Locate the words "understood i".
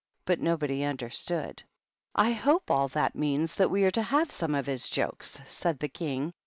0.83-2.31